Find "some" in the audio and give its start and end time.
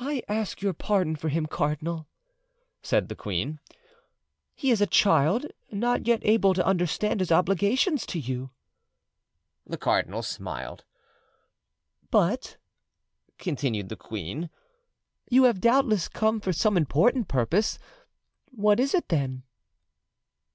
16.54-16.78